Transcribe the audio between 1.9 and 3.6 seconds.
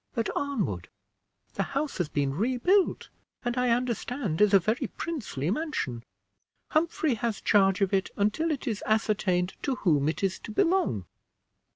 has been rebuilt, and